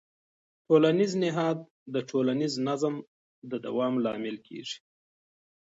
ټولنیز 0.67 1.11
نهاد 1.23 1.57
د 1.93 1.95
ټولنیز 2.09 2.53
نظم 2.67 2.95
د 3.49 3.51
دوام 3.65 3.93
لامل 4.05 4.37
کېږي. 4.47 4.77